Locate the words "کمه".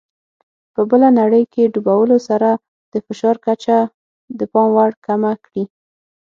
5.05-5.31